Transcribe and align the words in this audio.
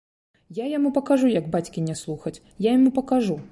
Я 0.59 0.65
яму 0.77 0.91
пакажу, 0.95 1.29
як 1.39 1.51
бацькі 1.57 1.85
не 1.91 1.95
слухаць, 2.01 2.35
я 2.71 2.75
яму 2.79 2.97
пакажу! 2.99 3.41